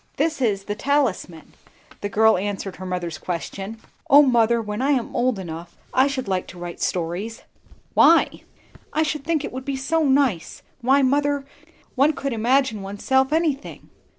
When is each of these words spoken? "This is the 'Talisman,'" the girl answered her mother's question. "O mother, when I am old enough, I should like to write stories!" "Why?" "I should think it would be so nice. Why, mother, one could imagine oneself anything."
"This 0.17 0.41
is 0.41 0.63
the 0.63 0.73
'Talisman,'" 0.73 1.53
the 2.01 2.09
girl 2.09 2.35
answered 2.35 2.77
her 2.77 2.87
mother's 2.87 3.19
question. 3.19 3.79
"O 4.09 4.23
mother, 4.23 4.59
when 4.59 4.81
I 4.81 4.93
am 4.93 5.15
old 5.15 5.37
enough, 5.37 5.77
I 5.93 6.07
should 6.07 6.27
like 6.27 6.47
to 6.47 6.57
write 6.57 6.81
stories!" 6.81 7.43
"Why?" 7.93 8.41
"I 8.91 9.03
should 9.03 9.23
think 9.23 9.45
it 9.45 9.51
would 9.51 9.63
be 9.63 9.75
so 9.75 10.01
nice. 10.01 10.63
Why, 10.81 11.03
mother, 11.03 11.45
one 11.93 12.13
could 12.13 12.33
imagine 12.33 12.81
oneself 12.81 13.31
anything." 13.31 13.91